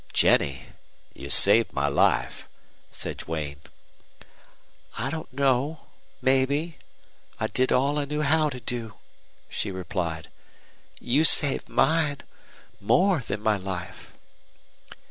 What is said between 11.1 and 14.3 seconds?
saved mine more than my life."